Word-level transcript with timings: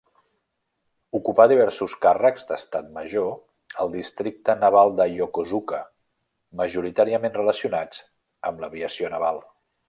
Ocupà 1.17 1.43
diversos 1.51 1.93
càrrecs 2.05 2.47
d'estat 2.51 2.87
major 2.95 3.29
al 3.85 3.93
Districte 3.99 4.55
Naval 4.63 4.95
de 5.01 5.07
Yokosuka, 5.17 5.83
majoritàriament 6.63 7.39
relacionats 7.41 8.03
amb 8.51 8.65
l'aviació 8.65 9.15
naval. 9.19 9.41